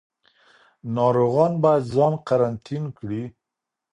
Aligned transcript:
ناروغان 0.95 1.53
باید 1.63 1.83
ځان 1.93 2.13
قرنطین 2.27 2.83
کړي. 2.97 3.23